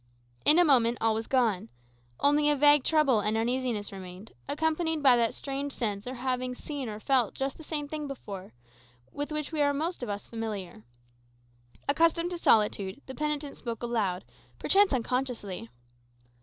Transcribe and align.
In 0.45 0.57
a 0.57 0.65
moment 0.65 0.97
all 0.99 1.13
was 1.13 1.27
gone; 1.27 1.69
only 2.21 2.49
a 2.49 2.55
vague 2.55 2.83
trouble 2.83 3.19
and 3.19 3.37
uneasiness 3.37 3.91
remained, 3.91 4.31
accompanied 4.49 5.03
by 5.03 5.15
that 5.15 5.35
strange 5.35 5.73
sense 5.73 6.07
of 6.07 6.15
having 6.15 6.55
seen 6.55 6.89
or 6.89 6.99
felt 6.99 7.35
just 7.35 7.55
the 7.55 7.63
same 7.63 7.87
thing 7.87 8.07
before, 8.07 8.51
with 9.11 9.31
which 9.31 9.51
we 9.51 9.61
are 9.61 9.75
most 9.75 10.01
of 10.01 10.09
us 10.09 10.25
familiar. 10.25 10.81
Accustomed 11.87 12.31
to 12.31 12.39
solitude, 12.39 12.99
the 13.05 13.13
penitent 13.13 13.57
spoke 13.57 13.83
aloud, 13.83 14.25
perchance 14.57 14.91
unconsciously. 14.91 15.69